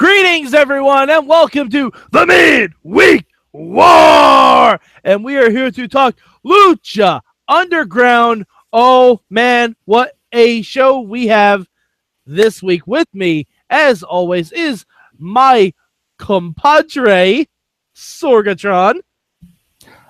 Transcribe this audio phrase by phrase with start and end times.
[0.00, 4.80] Greetings, everyone, and welcome to the Midweek War.
[5.04, 8.46] And we are here to talk Lucha Underground.
[8.72, 11.68] Oh, man, what a show we have
[12.24, 12.86] this week.
[12.86, 14.86] With me, as always, is
[15.18, 15.70] my
[16.18, 17.46] compadre,
[17.94, 19.00] Sorgatron.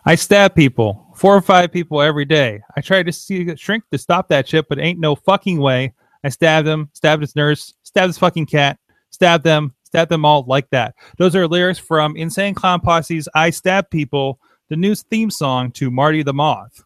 [0.07, 2.61] I stab people, four or five people every day.
[2.77, 5.95] I try to see shrink to stop that shit, but ain't no fucking way.
[6.23, 8.79] I stabbed him, stabbed his nurse, stabbed his fucking cat,
[9.11, 10.95] stabbed them, stabbed them all like that.
[11.19, 15.91] Those are lyrics from Insane Clown Posse's "I Stab People," the new theme song to
[15.91, 16.85] Marty the Moth.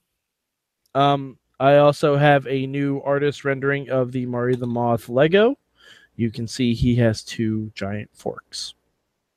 [0.95, 5.56] Um, I also have a new artist rendering of the Marty the Moth Lego.
[6.16, 8.74] You can see he has two giant forks.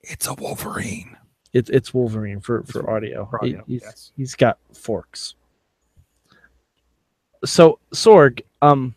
[0.01, 1.17] It's a Wolverine.
[1.53, 3.25] It's it's Wolverine for for audio.
[3.29, 4.11] For audio, He- he's, yes.
[4.15, 5.35] he's got forks.
[7.45, 8.95] So Sorg, um,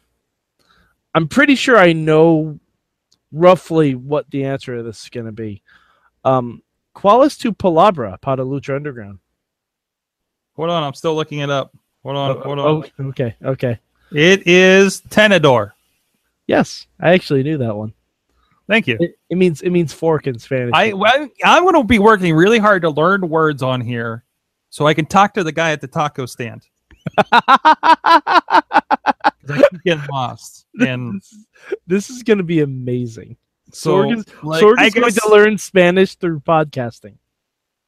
[1.14, 2.58] I'm pretty sure I know
[3.32, 5.62] roughly what the answer to this is going to be.
[6.24, 6.62] Um,
[6.94, 9.18] Qualis to Palabra, Pada Lucha Underground.
[10.56, 11.72] Hold on, I'm still looking it up.
[12.02, 12.84] Hold on, hold on.
[12.98, 13.78] Oh, okay, okay.
[14.12, 15.72] It is Tenedor.
[16.46, 17.92] Yes, I actually knew that one.
[18.66, 18.96] Thank you.
[19.00, 20.72] It, it means it means fork in Spanish.
[20.74, 24.24] I well, I'm going to be working really hard to learn words on here,
[24.68, 26.66] so I can talk to the guy at the taco stand.
[29.50, 31.46] I keep getting lost, and this,
[31.86, 33.36] this is going to be amazing.
[33.72, 37.14] so Sorg is, like, Sorg I is going to learn Spanish through podcasting.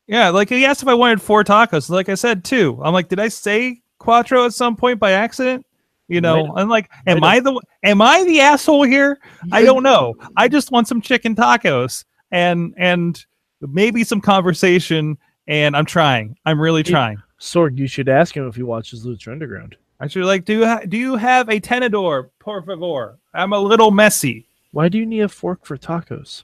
[0.07, 1.89] Yeah, like he asked if I wanted four tacos.
[1.89, 2.81] Like I said two.
[2.83, 5.65] I'm like, did I say quattro at some point by accident?
[6.09, 9.19] You know, Might- I'm like, am might I the am I the asshole here?
[9.51, 10.15] I don't know.
[10.37, 13.25] I just want some chicken tacos and and
[13.61, 15.17] maybe some conversation.
[15.49, 16.37] And I'm trying.
[16.45, 17.23] I'm really trying.
[17.41, 19.77] Sorg, you should ask him if he watches Lucha Underground.
[20.03, 23.21] I should like, do you ha- do you have a tenedor, por favor?
[23.33, 24.49] I'm a little messy.
[24.73, 26.43] Why do you need a fork for tacos?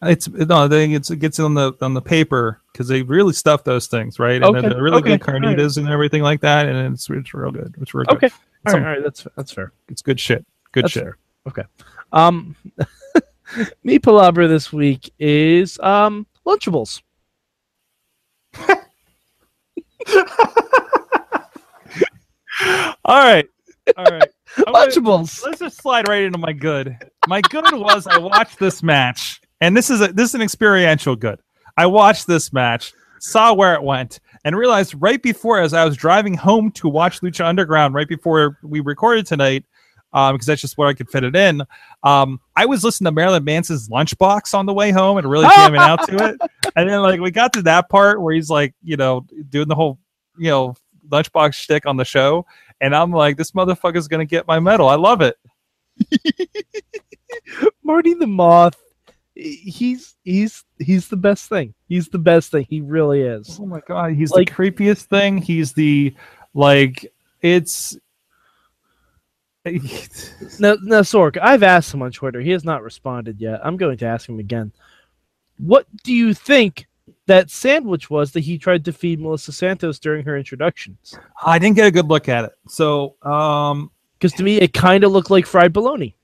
[0.00, 3.64] It's no, think it's it gets on the on the paper because they really stuff
[3.64, 4.40] those things, right?
[4.40, 7.50] And Okay, they're really okay, good carnitas and everything like that, and it's it's real
[7.50, 7.74] good.
[7.80, 8.18] It's real good.
[8.18, 8.30] Okay,
[8.68, 9.72] all right, all right, that's that's fair.
[9.88, 10.46] It's good shit.
[10.70, 11.02] Good That's shit.
[11.02, 11.16] fair.
[11.48, 11.64] Okay.
[12.12, 12.54] Um,
[13.82, 17.02] me palabra this week is um Lunchables.
[23.04, 23.46] All right.
[23.96, 24.28] All right.
[24.66, 24.92] I'm gonna-
[25.44, 26.96] let's just slide right into my good.
[27.26, 31.16] My good was I watched this match, and this is a this is an experiential
[31.16, 31.38] good.
[31.76, 35.96] I watched this match, saw where it went, and realized right before as I was
[35.96, 39.64] driving home to watch Lucha Underground, right before we recorded tonight,
[40.12, 41.62] um, because that's just where I could fit it in.
[42.02, 45.80] Um, I was listening to Marilyn Manson's Lunchbox on the way home and really jamming
[45.80, 46.50] out to it.
[46.76, 49.74] And then like we got to that part where he's like, you know, doing the
[49.74, 49.98] whole,
[50.38, 50.74] you know,
[51.10, 52.46] Lunchbox shtick on the show,
[52.80, 54.88] and I'm like, this motherfucker's gonna get my medal.
[54.88, 55.36] I love it.
[57.82, 58.76] Marty the Moth.
[59.34, 61.74] He's he's he's the best thing.
[61.88, 62.66] He's the best thing.
[62.68, 63.58] He really is.
[63.60, 65.38] Oh my god, he's Like- the creepiest thing.
[65.38, 66.14] He's the
[66.54, 67.06] like
[67.40, 67.96] it's
[69.64, 72.40] Now, now, Sorg, I've asked him on Twitter.
[72.40, 73.60] He has not responded yet.
[73.64, 74.72] I'm going to ask him again.
[75.58, 76.86] What do you think
[77.28, 81.18] that sandwich was that he tried to feed Melissa Santos during her introductions?
[81.44, 82.52] I didn't get a good look at it.
[82.68, 86.16] So um Because to me, it kind of looked like fried bologna.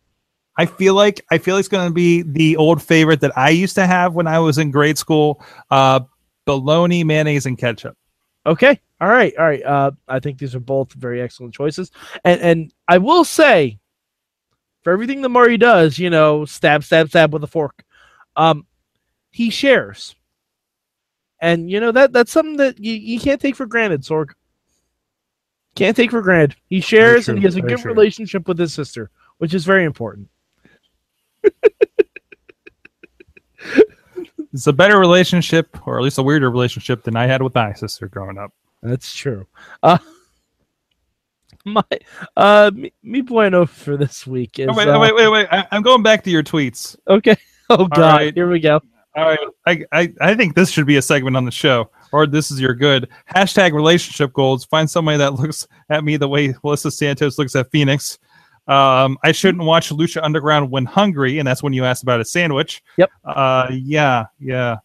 [0.59, 3.87] I feel like I feel it's gonna be the old favorite that I used to
[3.87, 5.43] have when I was in grade school.
[5.71, 6.01] Uh
[6.45, 7.97] bologna, mayonnaise, and ketchup.
[8.47, 9.63] Okay, all right, all right.
[9.63, 11.91] Uh, I think these are both very excellent choices,
[12.25, 13.79] and and I will say,
[14.83, 17.85] for everything that Murray does, you know, stab, stab, stab with a fork,
[18.37, 18.67] um,
[19.31, 20.15] he shares,
[21.45, 24.31] and you know that that's something that you, you can't take for granted, Sorg.
[25.75, 26.57] Can't take for granted.
[26.69, 27.93] He shares, and he has a very good true.
[27.93, 30.29] relationship with his sister, which is very important.
[34.55, 37.73] It's a better relationship, or at least a weirder relationship than I had with my
[37.73, 38.53] sister growing up.
[38.85, 39.49] That's true.
[39.83, 39.99] Uh,
[41.65, 41.83] my
[42.37, 45.49] uh, me, me bueno for this week is Oh, wait, uh, wait, wait, wait.
[45.51, 46.97] I, I'm going back to your tweets.
[47.09, 47.37] Okay.
[47.71, 48.21] Oh God.
[48.21, 48.35] right.
[48.35, 48.83] Here we go.
[49.17, 49.39] All right.
[49.67, 52.61] I, I, I think this should be a segment on the show, or this is
[52.61, 53.09] your good.
[53.35, 54.65] Hashtag relationship goals.
[54.65, 58.19] Find somebody that looks at me the way Melissa Santos looks at Fenix.
[58.67, 62.25] Um, I shouldn't watch Lucha Underground when hungry, and that's when you asked about a
[62.25, 62.83] sandwich.
[62.97, 63.11] Yep.
[63.25, 64.77] Uh, yeah, yeah.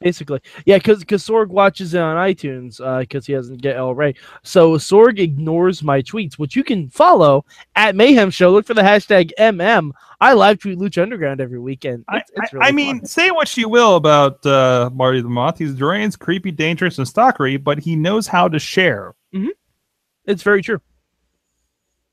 [0.00, 4.14] Basically, yeah, because because Sorg watches it on iTunes because he doesn't get El Rey.
[4.44, 8.50] So Sorg ignores my tweets, which you can follow at Mayhem Show.
[8.50, 9.90] Look for the hashtag MM.
[10.20, 12.04] I live tweet Lucha Underground every weekend.
[12.08, 13.06] I, It's, it's I- really I mean, fun.
[13.06, 15.58] say what you will about uh, Marty the Moth.
[15.58, 19.16] He's deranged, creepy, dangerous, and stalkery, but he knows how to share.
[20.26, 20.80] it's very true.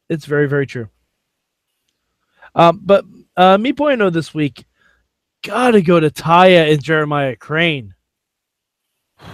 [0.10, 0.90] It's very very true.
[2.56, 3.06] Um, but
[3.38, 4.66] uh, me bueno this week.
[5.46, 7.94] Gotta go to Taya and Jeremiah Crane.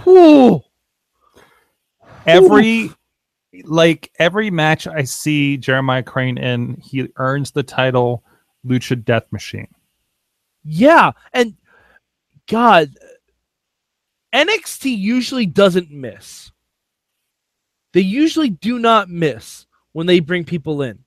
[0.03, 0.61] Whew.
[2.25, 2.91] Every
[3.63, 8.23] like every match I see Jeremiah Crane in, he earns the title
[8.65, 9.69] Lucha Death Machine.
[10.63, 11.55] Yeah, and
[12.47, 12.93] God,
[14.33, 16.51] NXT usually doesn't miss.
[17.93, 20.99] They usually do not miss when they bring people in.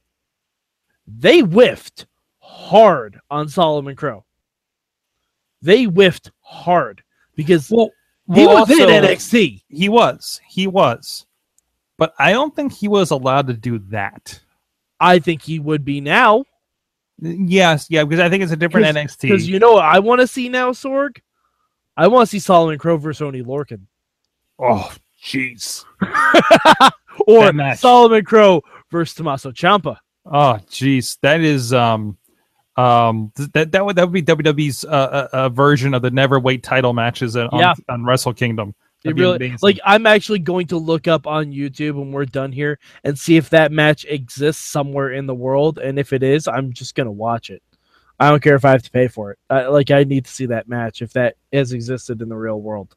[1.06, 2.06] They whiffed
[2.38, 4.24] hard on Solomon Crow.
[5.64, 7.02] They whiffed hard
[7.34, 7.90] because Well,
[8.32, 9.62] he well, was in NXT.
[9.68, 10.40] He was.
[10.48, 11.26] He was.
[11.96, 14.40] But I don't think he was allowed to do that.
[15.00, 16.44] I think he would be now
[17.20, 19.22] Yes, yeah, because I think it's a different NXT.
[19.22, 21.18] because you know what I want to see now, Sorg.
[21.96, 23.82] I want to see Solomon Crow versus Oni Lorcan,
[24.58, 25.84] oh, jeez.
[27.26, 29.98] or Solomon Crow versus Tommaso Ciampa.
[30.26, 31.18] Oh, jeez.
[31.22, 32.18] That is um
[32.76, 36.40] um that that would that would be WWE's uh, uh, uh, version of the never
[36.40, 37.74] wait title matches on, Yeah.
[37.88, 38.70] on Wrestle Kingdom.
[39.04, 39.58] It That'd really amazing.
[39.62, 43.36] like I'm actually going to look up on YouTube when we're done here and see
[43.36, 47.12] if that match exists somewhere in the world, and if it is, I'm just gonna
[47.12, 47.62] watch it.
[48.18, 49.38] I don't care if I have to pay for it.
[49.50, 52.60] I, like I need to see that match if that has existed in the real
[52.60, 52.96] world.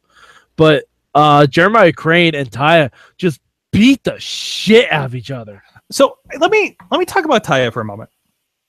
[0.56, 3.42] But uh Jeremiah Crane and Taya just
[3.72, 5.62] beat the shit out of each other.
[5.92, 8.10] So let me let me talk about Taya for a moment.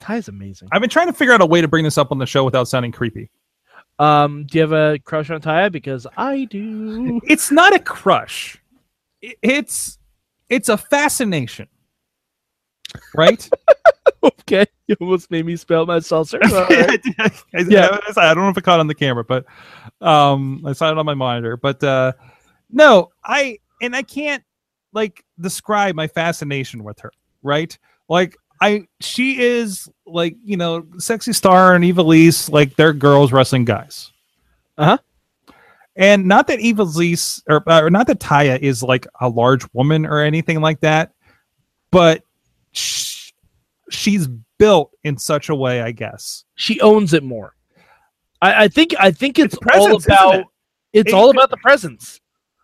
[0.00, 0.68] Taya's amazing.
[0.72, 2.44] I've been trying to figure out a way to bring this up on the show
[2.44, 3.30] without sounding creepy.
[3.98, 5.68] Um, do you have a crush on Ty?
[5.70, 7.20] Because I do.
[7.24, 8.60] It's not a crush.
[9.20, 9.98] It's
[10.48, 11.68] it's a fascination.
[13.14, 13.48] Right?
[14.22, 16.38] okay, you almost made me spell my seltzer.
[16.50, 17.00] Right.
[17.18, 17.30] I,
[17.68, 17.98] Yeah.
[18.16, 19.44] I, I don't know if it caught on the camera, but
[20.00, 21.56] um, I saw it on my monitor.
[21.56, 22.12] But uh,
[22.70, 24.44] no, I and I can't
[24.92, 27.10] like describe my fascination with her.
[27.42, 27.76] Right?
[28.08, 33.64] Like I, she is like you know, sexy star and Ivelisse, like they're girls wrestling
[33.64, 34.10] guys.
[34.76, 34.98] Uh-huh.
[35.96, 40.20] And not that Ivelisse or, or not that Taya is like a large woman or
[40.20, 41.12] anything like that,
[41.90, 42.22] but
[42.72, 43.32] sh-
[43.90, 44.28] she's
[44.58, 46.44] built in such a way, I guess.
[46.54, 47.54] she owns it more.
[48.40, 50.46] I, I think I think it's, It's presence, all about it?
[50.92, 52.20] it's It- all about the presence.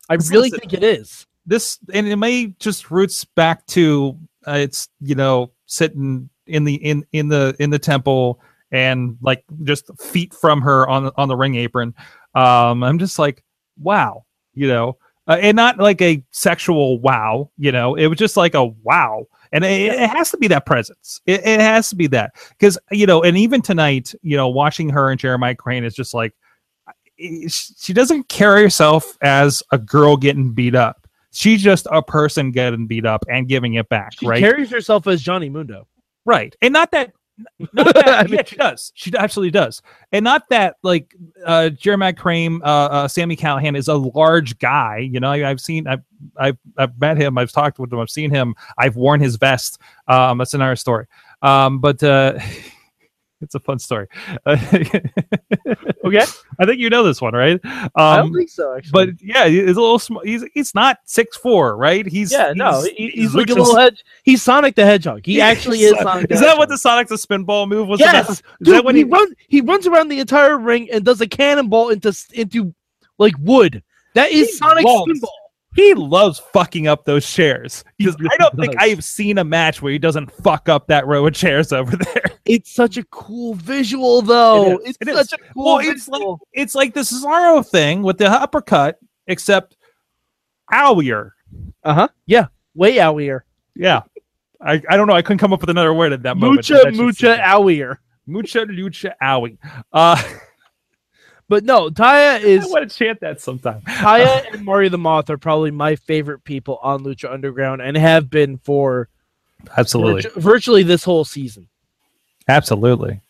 [0.08, 1.26] I really listen- think it is.
[1.46, 6.74] this and it may just roots back to uh, it's you know sitting in the
[6.74, 8.40] in in the in the temple
[8.70, 11.94] and like just feet from her on on the ring apron.
[12.34, 13.44] Um i'm just like
[13.78, 14.24] wow
[14.54, 14.96] you know?
[15.26, 17.94] Uh, and not like a sexual wow you know?
[17.94, 19.26] It was just like a wow.
[19.52, 21.20] And it, it has to be that presence.
[21.26, 22.32] It, it has to be that.
[22.50, 26.14] Because you know and even tonight you know watching her and jeremiah crane is just
[26.14, 26.34] like
[27.48, 31.03] she doesn't carry herself as a girl getting beat up
[31.34, 34.40] she's just a person getting beat up and giving it back She right?
[34.40, 35.86] carries herself as Johnny Mundo.
[36.24, 36.54] right.
[36.62, 37.12] And not that
[37.72, 38.92] not that I mean- yeah, she does.
[38.94, 39.82] She absolutely does.
[40.12, 41.12] And not that like
[41.44, 45.32] uh jeremiah crane uh, uh Sami Callihan is a large guy you know?
[45.32, 46.02] I, i've seen I've,
[46.36, 49.78] I've i've met him i've talked with him i've seen him i've worn his vest
[50.06, 51.06] um that's another story.
[51.42, 52.38] Um but uh
[53.44, 54.08] it's a fun story
[54.46, 56.24] Okay,
[56.58, 58.76] i think you know this one right I um don't think so.
[58.76, 60.22] Actually, but yeah, he's a little small.
[60.22, 62.06] He's he's not six four, right?
[62.06, 64.04] He's yeah, no, he's, he- he's, like a little hedge.
[64.22, 65.24] He's Sonic the Hedgehog.
[65.24, 65.98] He actually is.
[66.00, 68.00] Sonic the Is that what the Sonic the Spinball move was?
[68.00, 68.30] Yes, about?
[68.30, 68.74] Is dude.
[68.74, 69.04] that when he, he?
[69.04, 69.34] runs.
[69.48, 72.74] He runs around the entire ring and does a cannonball into into
[73.18, 73.82] like wood.
[74.14, 75.28] That is Sonic Spinball.
[75.74, 78.74] He loves fucking up those chairs because I don't think.
[78.78, 82.22] I've seen a match where he doesn't fuck up that row of chairs over there.
[82.46, 84.72] It's such a cool visual, though.
[84.72, 85.16] It is, It's it is.
[85.16, 89.78] such a cool Well, it's like it's like the Cesaro thing with the uppercut, except
[90.72, 91.30] owier.
[91.82, 92.08] uh huh.
[92.26, 93.46] Yeah, way out here.
[93.74, 94.02] Yeah.
[94.60, 95.14] I, I don't know.
[95.14, 96.68] I couldn't come up with another word at that moment.
[96.68, 98.00] Mucha, That just- mucha out here.
[98.26, 99.56] mucha lucha owie.
[99.92, 100.22] Uh,
[101.48, 102.64] But no, Taya is.
[102.64, 103.82] I want to chant that sometime.
[103.88, 108.30] Taya and Marty the Moth are probably my favorite people on Lucha Underground and have
[108.30, 109.08] been for
[109.76, 110.22] Absolutely.
[110.22, 111.68] virtu- virtually this whole season.
[112.48, 113.20] Absolutely.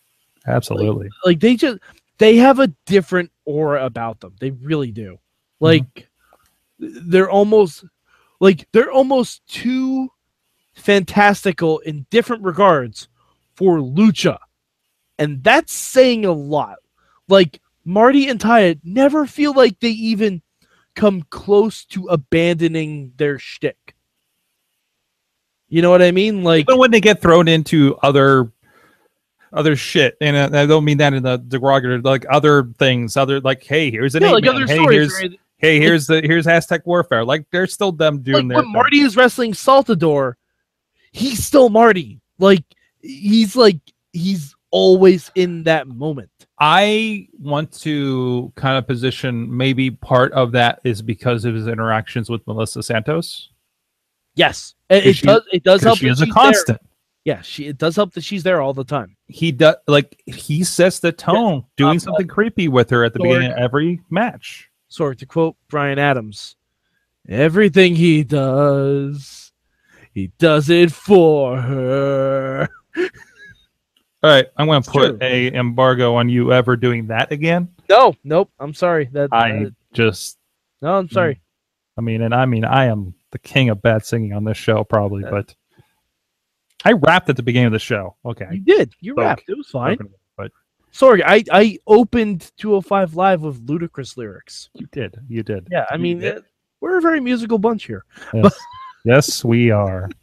[0.46, 1.08] Absolutely.
[1.24, 1.78] Like they just
[2.18, 4.34] they have a different aura about them.
[4.40, 5.14] They really do.
[5.14, 5.64] Mm-hmm.
[5.64, 6.08] Like
[6.78, 7.84] they're almost
[8.40, 10.08] like they're almost too
[10.74, 13.08] fantastical in different regards
[13.54, 14.38] for Lucha.
[15.18, 16.76] And that's saying a lot.
[17.28, 20.42] Like Marty and Taya never feel like they even
[20.94, 23.94] come close to abandoning their shtick.
[25.68, 26.44] You know what I mean?
[26.44, 28.52] Like Even when they get thrown into other
[29.52, 33.40] other shit, and uh, I don't mean that in the derogatory, like other things, other
[33.40, 35.18] like, hey, here's an yeah, like other hey, stories.
[35.18, 37.24] here's hey, here's the here's hashtag warfare.
[37.24, 38.72] Like they're still them doing like their when thing.
[38.72, 40.34] Marty is wrestling Saltador,
[41.12, 42.20] he's still Marty.
[42.38, 42.64] Like
[43.00, 43.78] he's like
[44.12, 46.30] he's always in that moment.
[46.58, 52.28] I want to kind of position maybe part of that is because of his interactions
[52.28, 53.50] with Melissa Santos.
[54.34, 55.42] Yes, it, it she- does.
[55.52, 55.98] It does help.
[55.98, 56.42] She is a she's there.
[56.42, 56.80] constant.
[57.24, 57.66] Yeah, she.
[57.68, 59.16] It does help that she's there all the time.
[59.28, 63.20] He does like he sets the tone, doing Um, something creepy with her at the
[63.20, 64.68] beginning of every match.
[64.88, 66.56] Sorry to quote Bryan Adams,
[67.28, 69.52] everything he does,
[70.12, 72.68] he does it for her.
[74.24, 75.18] All right, I'm going to put true.
[75.20, 77.68] a embargo on you ever doing that again.
[77.90, 78.50] No, nope.
[78.58, 79.10] I'm sorry.
[79.12, 79.28] That.
[79.32, 80.38] I uh, just,
[80.80, 81.42] no, I'm sorry.
[81.98, 84.82] I mean, and I mean, I am the king of bad singing on this show,
[84.82, 85.54] probably, Uh, but
[86.86, 88.16] I rapped at the beginning of the show.
[88.24, 88.94] Okay, You did.
[89.00, 89.24] You Spoke.
[89.24, 89.42] rapped.
[89.46, 89.98] It was fine.
[90.38, 90.50] but
[90.90, 94.70] Sorry, I I opened 205 live with ludicrous lyrics.
[94.72, 95.68] you did, you did.
[95.70, 96.38] Yeah, I You mean, did.
[96.38, 96.40] uh,
[96.80, 98.06] we're a very musical bunch here.
[98.32, 98.58] Yes,
[99.04, 100.08] yes, we are.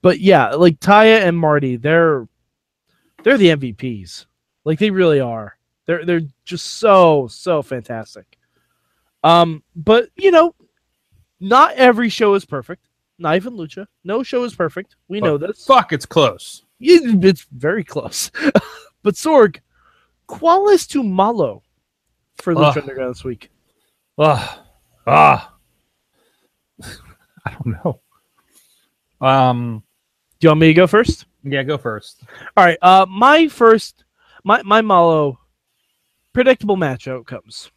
[0.00, 2.26] But yeah, like Taya and Marty, they're
[3.22, 4.26] they're the MVPs.
[4.64, 5.56] Like they really are.
[5.86, 8.38] They're they're just so so fantastic.
[9.24, 10.54] Um, but you know,
[11.40, 12.86] not every show is perfect.
[13.18, 13.86] Not even Lucha.
[14.04, 14.96] No show is perfect.
[15.08, 15.64] We know this.
[15.66, 16.64] Fuck, it's close.
[16.80, 18.30] It- It's very close.
[19.02, 19.58] but Sorg,
[20.28, 21.62] qualis to malo
[22.36, 22.78] for Lucha Ugh.
[22.78, 23.50] Underground this week.
[24.18, 24.64] Ah,
[25.06, 25.54] ah.
[27.44, 28.00] I don't know.
[29.26, 29.82] Um,
[30.38, 31.26] Do you want me to go first?
[31.42, 32.22] Yeah, go first.
[32.56, 32.78] All right.
[32.82, 34.04] Uh, my first,
[34.44, 35.38] my my malo,
[36.32, 37.70] predictable match outcomes.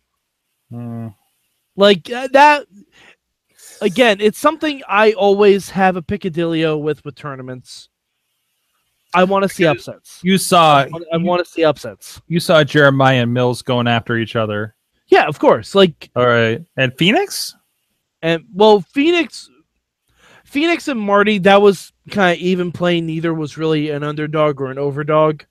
[0.71, 1.13] Mm,
[1.75, 2.65] Like uh, that.
[3.81, 7.89] Again, it's something I always have a picadillo with with tournaments.
[9.13, 10.19] I want to see upsets.
[10.23, 12.19] you saw, I want to see upsets.
[12.27, 14.75] you saw Jeremiah and Mills going after each other.
[15.07, 15.75] Yeah, of course.
[15.75, 17.55] Like All right, and Fenix.
[18.23, 19.49] and well, Fenix,
[20.45, 21.37] Fenix and Marty.
[21.39, 23.05] That was kind of even playing.
[23.05, 25.43] Neither was really an underdog or an overdog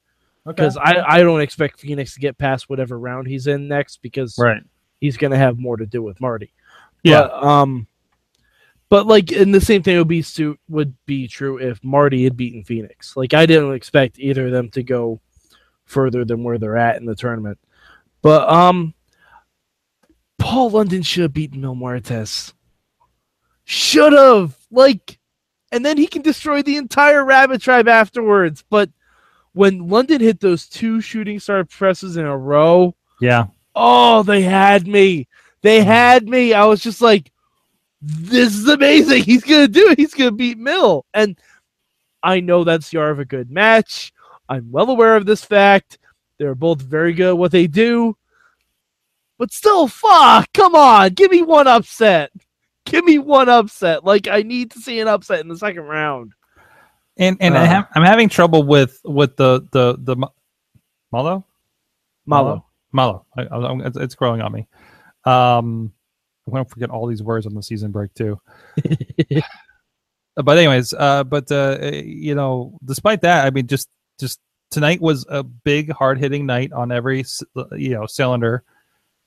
[0.46, 4.36] because I I don't expect Fenix to get past whatever round he's in next because
[4.38, 4.62] right,
[5.00, 6.52] he's going to have more to do with Marty.
[7.02, 7.86] yeah, But, um,
[8.88, 12.36] but like, and the same thing would be su- would be true if Marty had
[12.36, 13.16] beaten Fenix.
[13.16, 15.20] Like, I didn't expect either of them to go
[15.86, 17.58] further than where they're at in the tournament.
[18.20, 18.94] But um,
[20.38, 22.52] Paul London should have beaten Mil Muertes.
[23.64, 25.18] Should have like,
[25.72, 28.62] and then he can destroy the entire Rabbit Tribe afterwards.
[28.68, 28.90] But
[29.54, 33.46] when London hit those two shooting star presses in a row, yeah.
[33.74, 35.26] Oh, they had me.
[35.62, 35.88] They mm-hmm.
[35.88, 36.52] had me.
[36.52, 37.32] I was just like,
[38.02, 39.22] this is amazing.
[39.24, 39.98] He's gonna do it.
[39.98, 41.06] He's gonna beat Mil.
[41.14, 41.38] And
[42.22, 44.12] I know that's the art of a good match.
[44.48, 45.98] I'm well aware of this fact.
[46.38, 48.16] They're both very good at what they do.
[49.38, 52.30] But still, fuck, come on, give me one upset.
[52.84, 54.04] Give me one upset.
[54.04, 56.32] Like I need to see an upset in the second round.
[57.16, 57.66] And and I Uh.
[57.66, 60.32] have, I'm having trouble with with the the the Mo-
[61.12, 61.44] Malo
[62.26, 62.64] Malo.
[62.92, 63.26] Malo.
[63.36, 64.66] I, I, I'm- it's, it's growing on me.
[65.24, 65.92] Um,
[66.46, 68.40] I'm gonna forget all these words on the season break too.
[70.36, 75.24] but anyways, uh, but uh, you know, despite that, I mean, just just tonight was
[75.28, 77.24] a big, hard hitting night on every
[77.72, 78.64] you know cylinder.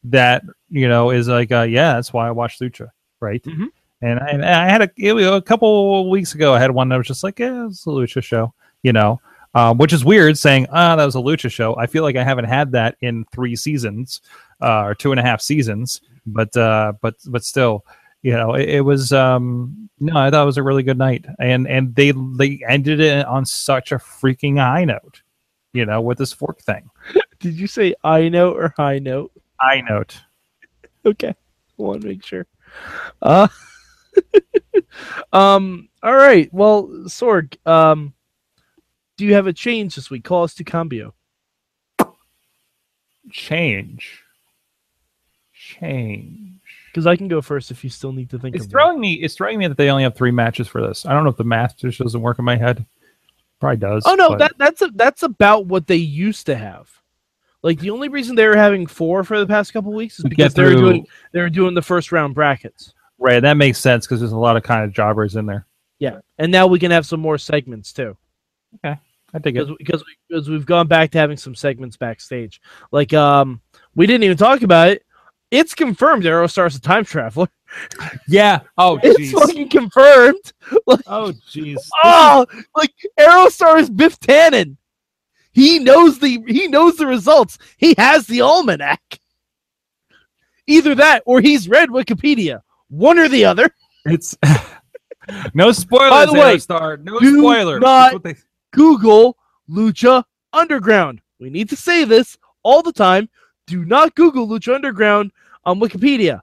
[0.06, 3.44] That you know is like, uh, yeah, that's why I watch Lucha, right?
[3.44, 3.68] Mhm.
[4.02, 6.98] And, I, and I had a know, a couple weeks ago, I had one that
[6.98, 8.54] was just like, yeah, it's a Lucha show,
[8.84, 9.20] you know.
[9.56, 11.78] Um, which is weird saying, ah, that was a lucha show.
[11.78, 14.20] I feel like I haven't had that in three seasons,
[14.62, 17.86] uh, or two and a half seasons, but, uh, but, but still,
[18.22, 21.24] you know, it, it was, um, no, I thought it was a really good night
[21.40, 25.22] and, and they, they ended it on such a freaking high note,
[25.72, 26.90] you know, with this fork thing.
[27.40, 29.32] Did you say I note or high note?
[29.62, 30.20] High note.
[31.06, 31.30] Okay.
[31.30, 31.36] I
[31.78, 32.46] want to make sure.
[33.22, 33.48] Uh
[35.34, 36.52] um all right.
[36.54, 38.14] Well, Sorg, um
[39.18, 40.24] do you have a change this week?
[40.24, 41.14] Call us to Cambio.
[43.32, 44.22] Change.
[45.54, 46.60] Change.
[46.92, 49.14] Because I can go first if you still need to think It's throwing me.
[49.16, 51.06] It's throwing me that they only have three matches for this.
[51.06, 52.86] I don't know if the math just doesn't work in my head.
[53.60, 54.04] Probably does.
[54.06, 56.90] Oh no, but- that that's a, that's about what they used to have.
[57.66, 60.30] Like the only reason they were having four for the past couple weeks is To
[60.30, 62.94] because they were doing they were doing the first round brackets.
[63.18, 63.40] right.
[63.42, 65.66] That makes sense because there's a lot of kind of jobbers in there.
[65.98, 68.16] Yeah, and now we can have some more segments too.
[68.76, 69.00] Okay,
[69.34, 72.62] I think because because because we've gone back to having some segments backstage.
[72.92, 73.62] Like um,
[73.96, 75.04] we didn't even talk about it.
[75.52, 77.48] It's confirmed Aerostar's a time traveler.
[78.28, 78.60] Yeah.
[78.78, 80.54] Oh, It's fucking confirmed.
[81.08, 81.78] Oh, jeez.
[82.04, 82.46] Oh,
[82.76, 84.78] like Aerostar is Biff Tannen.
[85.56, 87.58] He knows the he knows the results.
[87.78, 89.20] He has the almanac.
[90.68, 92.62] Either that or he's read Wikipedia.
[92.90, 93.70] One or the other.
[94.06, 94.38] It's
[95.54, 96.10] no spoilers.
[96.12, 97.04] By the way, Aerostar.
[97.04, 97.82] No do spoilers.
[97.82, 98.36] not- they-
[98.74, 99.38] Google
[99.70, 101.22] Lucha Underground.
[101.40, 103.30] We need to say this all the time.
[103.68, 105.32] Do not Google Lucha Underground
[105.64, 106.42] on Wikipedia.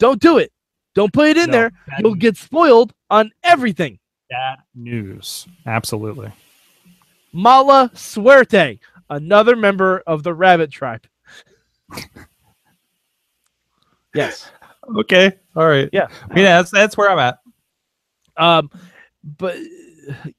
[0.00, 0.52] Don't do it.
[0.94, 1.72] Don't put it in No, there.
[2.00, 2.20] You'll news.
[2.20, 3.98] get spoiled on everything.
[4.28, 5.46] bad news.
[5.64, 6.32] Absolutely.
[7.32, 8.78] Mala Suerte,
[9.10, 11.06] another member of the Rabbit Tribe.
[14.14, 14.50] yes.
[14.96, 15.32] Okay.
[15.56, 15.88] All right.
[15.92, 16.08] Yeah.
[16.34, 17.38] Yeah, that's that's where I'm at.
[18.36, 18.70] Um,
[19.38, 19.56] but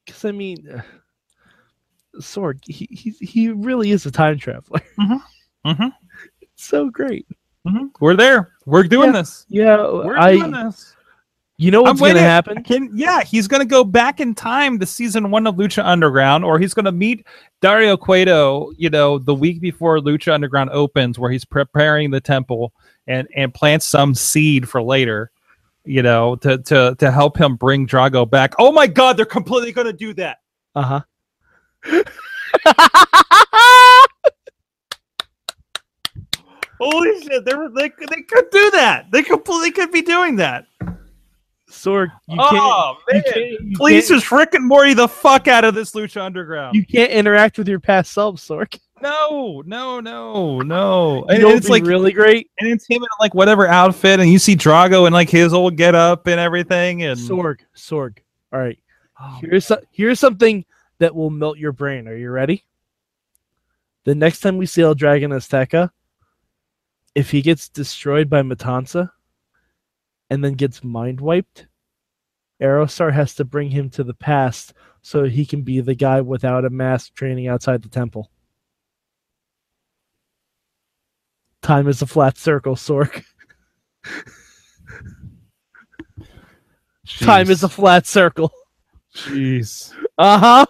[0.06, 0.82] because I mean, uh,
[2.20, 4.82] Sorg, he he he really is a time traveler.
[5.00, 5.88] Mm-hmm.
[6.42, 7.26] It's so great.
[7.68, 7.88] Mm-hmm.
[8.02, 8.54] We're there.
[8.66, 9.22] We're doing Yeah.
[9.22, 9.46] this.
[9.48, 10.36] Yeah, We're I.
[10.38, 10.96] doing this.
[11.58, 12.64] You know what's gonna happen?
[12.64, 16.44] Can, yeah, he's going to go back in time to season one of Lucha Underground,
[16.44, 17.26] or he's going to meet
[17.62, 22.74] Dario Cueto, you know, the week before Lucha Underground opens, where he's preparing the temple
[23.08, 25.30] and and plants some seed for later,
[25.86, 28.56] you know, to to to help him bring Drago back.
[28.58, 30.40] Oh my God, they're completely going to do that.
[30.76, 31.02] Uh
[31.84, 32.04] huh.
[36.80, 39.12] Holy shit, they were, they could- they could do that.
[39.12, 40.66] They completely could be doing that.
[41.74, 43.24] Sorg, you oh can't.
[43.24, 45.92] man, You can't, you please can't, just Rick and Morty the fuck out of this
[45.92, 46.76] Lucha Underground.
[46.76, 48.80] you can't interact with your past self, Sorg.
[49.02, 51.26] No, no, no, no.
[51.26, 52.50] And it's like, really great.
[52.60, 55.76] and it's him in like whatever outfit, and you see Drago in like his old
[55.76, 57.04] get up and everything.
[57.04, 58.20] And Sorg, Sorg.
[58.54, 58.80] All right.
[59.20, 60.64] Oh, Here's so, here's something
[61.00, 62.08] that will melt your brain.
[62.08, 62.64] Are you ready?
[64.06, 65.90] The next time we see El Dragon Azteca,
[67.16, 69.10] if he gets destroyed by Matanza
[70.34, 71.68] and then gets mind wiped,
[72.60, 74.74] Aerostar has to bring him to the past
[75.04, 78.32] so he can be the guy without a mask training outside the temple.
[81.62, 83.24] Time is a flat circle, Sorg.
[87.20, 88.52] Time is a flat circle.
[89.16, 89.94] jeez.
[90.18, 90.66] Uh huh.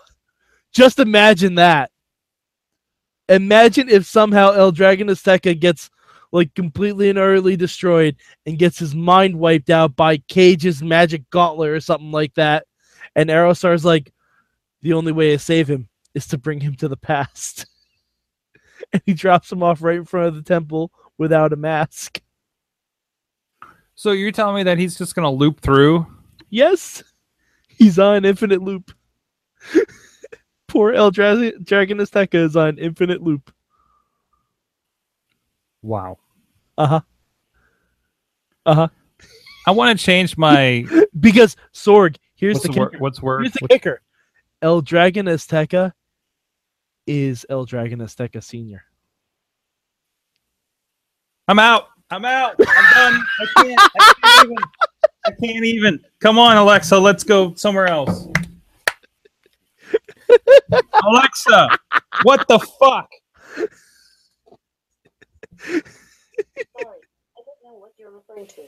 [0.74, 1.90] Just imagine that.
[3.30, 5.90] Imagine if somehow El Dragon Azteca gets
[6.34, 11.70] like completely and utterly destroyed and gets his mind wiped out by Cage's magic gauntlet
[11.70, 12.66] or something like that.
[13.16, 14.12] And Aerostar's like,
[14.82, 17.68] the only way to save him is to bring him to the past.
[18.94, 22.20] and he drops him off right in front of the temple without a mask.
[23.94, 26.08] So you're telling me that he's just gonna loop through?
[26.50, 27.04] Yes,
[27.68, 28.92] he's on infinite loop.
[30.68, 33.54] Poor El Dra- Dragon Azteca is on infinite loop.
[35.84, 36.18] Wow.
[36.78, 37.02] Uh huh.
[38.66, 38.88] Uh huh.
[39.68, 40.86] I want to change my
[41.20, 42.92] Because Sorg, here's what's the word?
[42.92, 43.02] kicker.
[43.02, 43.42] What's word?
[43.44, 44.02] Here's the What's- kicker.
[44.62, 45.92] El Dragon Azteca
[47.06, 48.84] is El Dragon Azteca Senior.
[51.50, 51.88] I'm out.
[52.10, 52.56] I'm out.
[52.60, 53.24] I'm done.
[53.40, 53.80] I can't.
[54.00, 54.58] I can't even.
[55.26, 56.00] I can't even.
[56.20, 56.98] Come on, Alexa.
[56.98, 58.28] Let's go somewhere else.
[61.04, 61.78] Alexa,
[62.24, 63.10] what the fuck?
[66.58, 66.98] Sorry,
[67.38, 68.64] I don't know what you're referring to.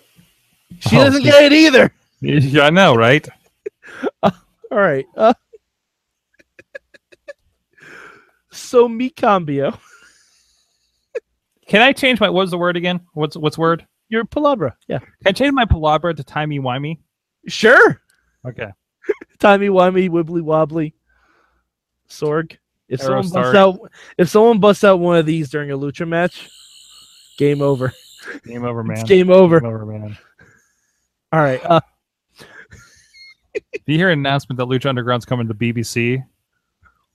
[0.79, 1.91] She Oh, doesn't get it either.
[2.21, 3.27] Yeah, I know, right?
[4.23, 4.31] All
[4.71, 5.05] right.
[5.15, 5.33] Uh,
[8.51, 9.77] so Mikambio,
[11.67, 12.29] Can I change my?
[12.29, 13.01] What's the word again?
[13.13, 13.85] What's what's word?
[14.09, 14.73] your palabra.
[14.87, 14.99] Yeah.
[14.99, 16.99] Can I change my palabra to timey wimey?
[17.47, 18.01] Sure.
[18.47, 18.67] Okay.
[19.39, 20.93] Timey wimey wibbly wobbly.
[22.09, 22.57] Sorg.
[22.87, 23.79] If someone busts out
[24.17, 26.47] if someone busts out one of these during a lucha match,
[27.37, 27.93] game over.
[28.45, 28.97] Game over, man.
[28.97, 29.59] It's game over.
[29.59, 30.17] Game over, man.
[31.31, 31.61] All right.
[31.63, 31.81] Uh,
[33.53, 36.23] Do you hear an announcement that Lucha Underground's coming to BBC?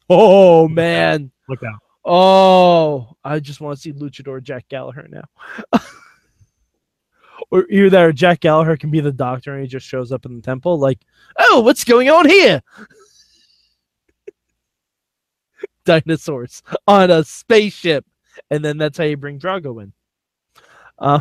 [0.08, 1.30] oh man.
[1.48, 1.80] Look out.
[2.04, 5.24] Oh, I just want to see Luchador Jack Gallagher now.
[7.50, 10.24] or either that or Jack Gallagher can be the doctor and he just shows up
[10.24, 11.00] in the temple like,
[11.38, 12.62] oh, what's going on here?
[15.84, 18.04] Dinosaurs on a spaceship.
[18.50, 19.92] And then that's how you bring Drago in.
[21.00, 21.20] Uh,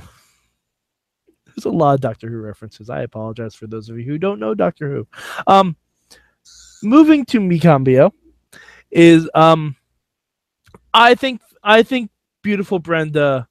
[1.45, 2.89] there's a lot of Doctor Who references.
[2.89, 5.07] I apologize for those of you who don't know Doctor Who.
[5.47, 5.75] Um,
[6.83, 8.11] moving to Mikambio
[8.91, 9.75] is um
[10.93, 12.09] I think I think
[12.41, 13.47] beautiful Brenda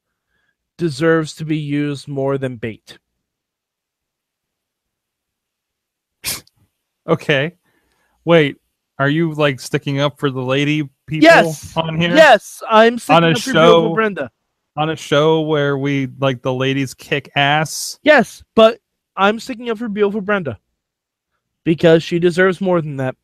[0.78, 2.98] deserves to be used more than bait.
[7.06, 7.54] Okay.
[8.26, 8.56] Wait.
[8.98, 11.74] Are you like sticking up for the lady people Yes.
[11.74, 12.14] on here?
[12.14, 14.30] Yes, I'm sticking On a up for beautiful Brenda.
[14.78, 17.98] On a show where we like the ladies kick ass.
[18.02, 18.80] Yes, but
[19.16, 20.58] I'm sticking up for beautiful Brenda
[21.64, 23.16] because she deserves more than that.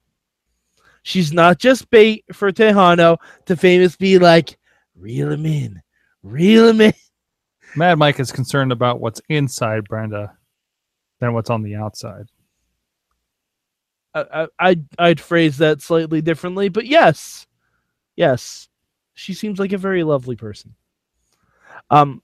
[1.03, 4.59] She's not just bait for Tejano to famous be like,
[4.97, 5.83] reel him in,
[6.23, 6.93] reel him in.
[7.77, 10.37] Mad Mike is concerned about what's inside Brenda
[11.21, 12.27] than what's on the outside.
[14.15, 17.47] I, I, I'd, I'd phrase that slightly differently, but yes,
[18.17, 18.69] Yes,
[19.15, 20.75] she seems like a very lovely person.
[21.91, 22.23] Um,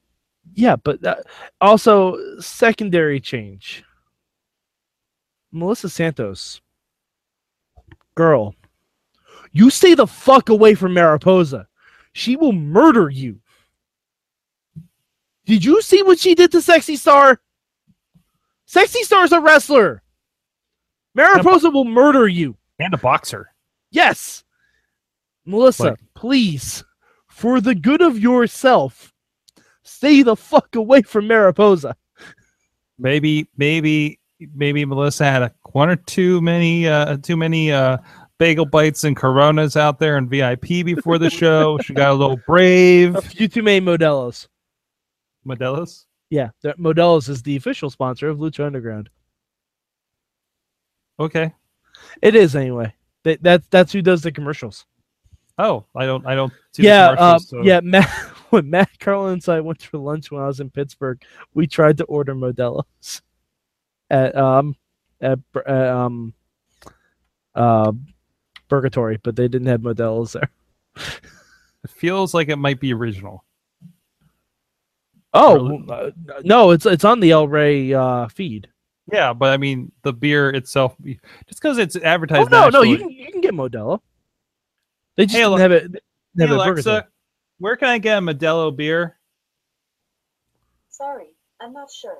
[0.54, 1.16] yeah, but uh,
[1.60, 3.84] also secondary change.
[5.52, 6.60] Melissa Santos,
[8.14, 8.54] girl,
[9.52, 11.66] you stay the fuck away from Mariposa.
[12.12, 13.40] She will murder you.
[15.46, 17.40] Did you see what she did to Sexy Star?
[18.66, 20.02] Sexy Star's a wrestler.
[21.14, 22.56] Mariposa will murder you.
[22.78, 23.52] And a boxer.
[23.90, 24.44] Yes.
[25.44, 26.84] Melissa, Like- please,
[27.28, 29.09] for the good of yourself,
[29.90, 31.96] stay the fuck away from Mariposa.
[32.98, 34.20] Maybe, maybe,
[34.54, 37.98] maybe Melissa had a one or too many, uh, too many uh,
[38.38, 41.78] bagel bites and Coronas out there in VIP before the show.
[41.78, 43.16] she got a little brave.
[43.16, 44.48] A few too many Modelos.
[45.46, 46.06] Modelo's.
[46.30, 49.10] Yeah, Modelo's is the official sponsor of Lucha Underground.
[51.18, 51.52] Okay.
[52.22, 52.94] It is anyway.
[53.24, 54.86] That, that's that's who does the commercials.
[55.58, 56.52] Oh, I don't, I don't.
[56.72, 57.80] See yeah, the uh, so- yeah.
[57.82, 58.08] Matt,
[58.60, 61.22] when Matt Carlin and I went for lunch when I was in Pittsburgh,
[61.54, 63.22] we tried to order Modelo's
[64.10, 64.76] at um
[65.20, 66.34] at, um
[67.54, 67.92] uh
[68.68, 70.50] Purgatory, but they didn't have Modelo's there.
[71.82, 73.42] It feels like it might be original.
[75.32, 76.10] Oh uh,
[76.44, 78.68] no, it's it's on the El Rey uh, feed.
[79.10, 81.22] Yeah, but I mean, the beer itself, just
[81.62, 82.50] because it's Oh advertised.
[82.50, 84.00] no, no, you can you can get Modelo.
[85.16, 85.90] They just Hey, didn't have it.
[86.36, 87.08] Hey, Have Alexa.
[87.60, 89.16] Where can I get a Modelo beer?
[90.88, 91.28] Sorry,
[91.60, 92.18] I'm not sure.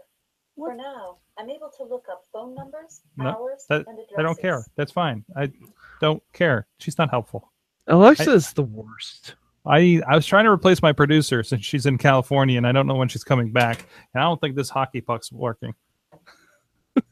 [0.57, 4.15] For now, I'm able to look up phone numbers, No, hours, that- and addresses.
[4.19, 4.65] I don't care.
[4.77, 5.25] That's fine.
[5.37, 5.51] I
[6.01, 6.67] don't care.
[6.79, 7.51] She's not helpful.
[7.87, 9.35] Alexa is the worst.
[9.67, 12.87] I I was trying to replace my producer since she's in California and I don't
[12.87, 13.87] know when she's coming back.
[14.15, 15.75] And I don't think this hockey puck's working.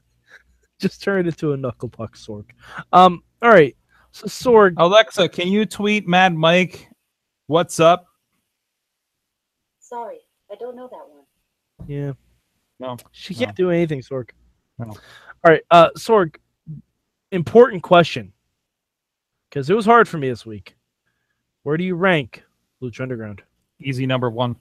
[0.78, 2.44] Just turn it into a knuckle puck Sorg.
[2.92, 3.22] Um.
[3.42, 3.76] All right.
[4.12, 4.74] So Sorg.
[4.76, 6.88] Alexa, can you tweet Mad Mike?
[7.46, 8.06] What's up?
[9.88, 10.18] Sorry,
[10.53, 11.24] I don't know that one.
[11.87, 12.12] Yeah.
[12.79, 13.40] No, She no.
[13.46, 14.31] can't do anything, Sorg.
[14.79, 14.87] No.
[14.87, 14.96] All
[15.44, 15.62] right.
[15.70, 16.37] Uh, Sorg.
[17.33, 18.33] Important question.
[19.48, 20.77] Because it was hard for me this week.
[21.62, 22.42] Where do you rank
[22.83, 23.42] Lucha Underground?
[23.81, 24.57] Easy number one.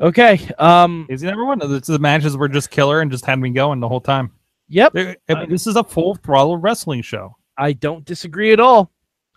[0.00, 0.48] Okay.
[0.58, 1.06] Um.
[1.10, 1.58] Easy number one.
[1.60, 4.32] The, the matches were just killer and just had me going the whole time.
[4.68, 4.92] Yep.
[4.96, 7.36] I mean, this is a full throttle wrestling show.
[7.56, 8.90] I don't disagree at all.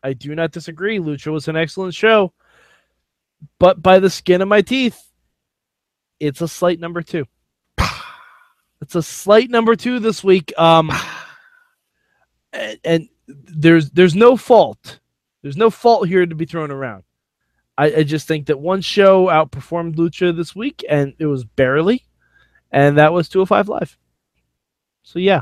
[0.03, 0.97] I do not disagree.
[0.97, 2.33] Lucha was an excellent show.
[3.59, 5.01] But by the skin of my teeth,
[6.19, 7.25] it's a slight number two.
[8.81, 10.53] It's a slight number two this week.
[10.57, 10.91] Um
[12.53, 14.99] and, and there's there's no fault.
[15.41, 17.03] There's no fault here to be thrown around.
[17.77, 22.05] I, I just think that one show outperformed Lucha this week, and it was barely,
[22.71, 23.97] and that was 205 Live.
[25.03, 25.41] So yeah.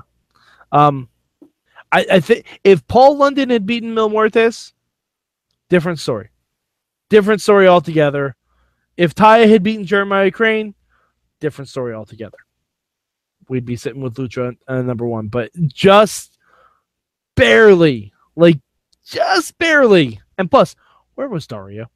[0.71, 1.10] Um
[1.91, 4.73] I, I think if Paul London had beaten Mil Muertes,
[5.69, 6.29] different story.
[7.13, 8.36] Different story altogether.
[8.97, 10.73] If Taya had beaten Jeremiah Crane,
[11.39, 12.39] different story altogether.
[13.47, 16.39] We'd be sitting with Lucha uh, number one, but just
[17.36, 18.58] barely, like
[19.06, 20.21] just barely.
[20.39, 20.76] And plus,
[21.13, 21.91] where was Dario?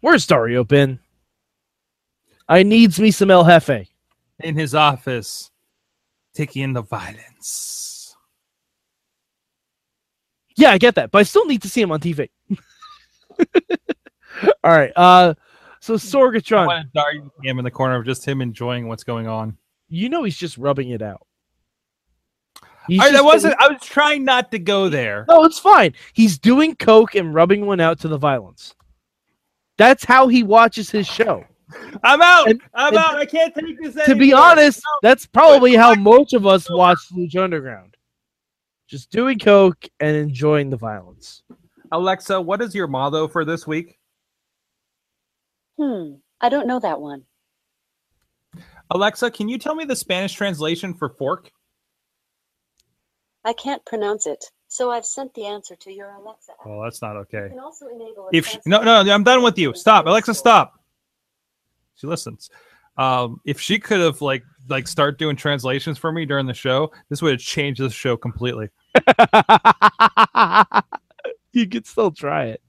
[0.00, 0.98] Where's Dario been?
[2.48, 3.86] I needs me some El Jefe.
[4.40, 5.52] In his office,
[6.34, 8.16] taking in the violence.
[10.56, 12.28] Yeah, I get that, but I still need to see him on TV.
[14.64, 14.92] All right.
[14.96, 15.34] Uh
[15.80, 16.84] so Sorgatron,
[17.42, 19.56] him in the corner of just him enjoying what's going on.
[19.88, 21.26] you know he's just rubbing it out.
[22.88, 23.54] He's I, that wasn't.
[23.60, 25.24] I was trying not to go there.
[25.28, 25.94] No, it's fine.
[26.14, 28.74] He's doing coke and rubbing one out to the violence.
[29.78, 31.44] That's how he watches his show.
[32.02, 32.48] I'm out.
[32.50, 33.14] And- I'm and out.
[33.16, 37.42] I can't take this To be honest, that's probably how most of us watch Lucha
[37.44, 37.96] Underground.
[38.88, 41.41] Just doing coke and enjoying the violence.
[41.92, 43.98] Alexa, what is your motto for this week?
[45.78, 47.24] Hmm, I don't know that one.
[48.90, 51.52] Alexa, can you tell me the Spanish translation for fork?
[53.44, 56.66] I can't pronounce it, so I've sent the answer to your Alexa app.
[56.66, 57.48] Oh, that's not You okay.
[57.50, 59.74] can also enable a If she, no, no, I'm done with you.
[59.74, 60.34] Stop, Alexa.
[60.34, 60.74] Stop.
[61.96, 62.48] She listens.
[62.96, 66.90] Um, if she could have like like start doing translations for me during the show,
[67.08, 68.68] this would have changed the show completely.
[71.60, 72.62] you could still try it.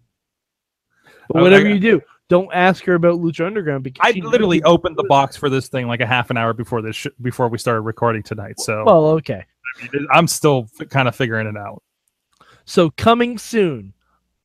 [1.29, 5.05] But whatever you do, don't ask her about Lucha Underground because I literally opened the
[5.05, 7.81] box for this thing like a half an hour before this sh- before we started
[7.81, 8.59] recording tonight.
[8.59, 9.45] So Well, okay.
[10.11, 11.81] I'm still f- kind of figuring it out.
[12.65, 13.93] So coming soon,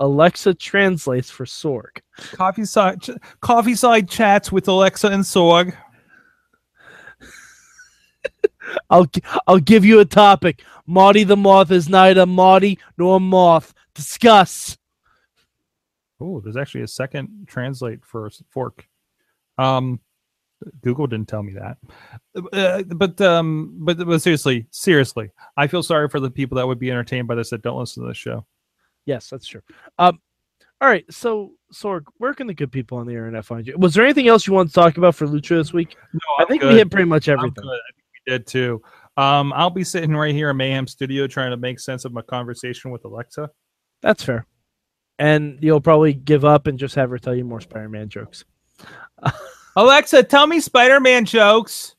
[0.01, 2.01] Alexa translates for Sorg.
[2.16, 5.77] Coffee side ch- coffee side chats with Alexa and Sorg.
[8.90, 9.07] I'll
[9.46, 10.62] I'll give you a topic.
[10.87, 14.78] Marty the moth is neither Marty nor moth Discuss.
[16.20, 18.87] Oh, there's actually a second translate for fork.
[19.58, 19.98] Um,
[20.82, 21.78] Google didn't tell me that.
[22.52, 26.78] Uh, but um, but but seriously, seriously, I feel sorry for the people that would
[26.78, 28.46] be entertained by this that don't listen to this show.
[29.04, 29.62] Yes, that's true.
[29.98, 30.20] Um,
[30.80, 31.04] all right.
[31.12, 33.76] So, Sorg, where can the good people on the internet find you?
[33.78, 35.96] Was there anything else you want to talk about for Lucha this week?
[36.12, 36.72] No, I I'm think good.
[36.72, 37.64] we hit pretty much everything.
[37.64, 38.80] I think we did too.
[39.16, 42.22] Um, I'll be sitting right here in Mayhem Studio trying to make sense of my
[42.22, 43.50] conversation with Alexa.
[44.02, 44.46] That's fair.
[45.18, 48.44] And you'll probably give up and just have her tell you more Spider-Man jokes.
[49.76, 51.96] Alexa, tell me Spider-Man jokes.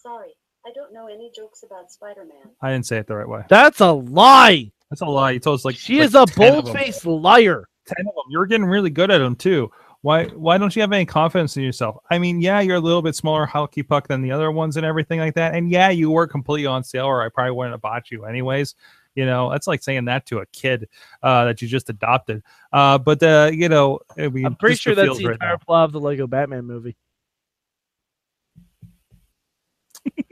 [0.00, 0.30] Sorry,
[0.64, 2.52] I don't know any jokes about Spider-Man.
[2.62, 3.42] I didn't say it the right way.
[3.48, 4.70] That's a lie.
[4.90, 5.32] That's a lie.
[5.32, 7.68] You told us like She like is a 10 bold-faced liar.
[7.86, 8.24] ten of them.
[8.30, 9.70] You're getting really good at them too.
[10.02, 10.26] Why?
[10.26, 11.96] Why don't you have any confidence in yourself?
[12.08, 14.86] I mean, yeah, you're a little bit smaller hockey puck than the other ones and
[14.86, 15.54] everything like that.
[15.56, 18.76] And yeah, you were completely on sale, or I probably wouldn't have bought you anyways.
[19.14, 20.88] You know, that's like saying that to a kid
[21.22, 22.42] uh, that you just adopted.
[22.72, 25.56] Uh, but uh, you know, I mean, I'm pretty sure that's the right entire now.
[25.56, 26.96] plot of the Lego Batman movie.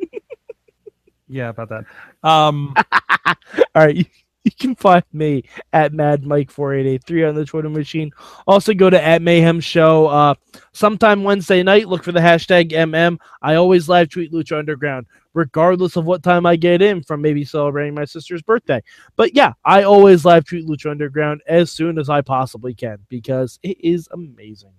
[1.28, 1.84] Yeah, about that.
[2.22, 2.74] Um,
[3.26, 3.34] All
[3.74, 4.04] right, you,
[4.44, 8.12] you can find me at Mad Mike four eight eight three on the Twitter machine.
[8.46, 10.06] Also, go to at Mayhem Show.
[10.06, 10.34] Uh,
[10.72, 11.88] sometime Wednesday night.
[11.88, 13.18] Look for the hashtag MM.
[13.42, 15.06] I always live tweet Lucha Underground,
[15.36, 17.20] regardless of what time I get in from.
[17.20, 18.82] Maybe celebrating my sister's birthday.
[19.14, 23.60] But yeah, I always live tweet Lucha Underground as soon as I possibly can because
[23.62, 24.72] it is amazing.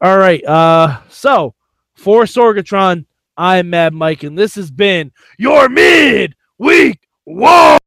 [0.00, 0.44] All right.
[0.44, 1.54] Uh, so
[1.94, 7.08] for Sorgatron, I'm Mad Mike, and this has been your mid week.
[7.24, 7.78] Whoa.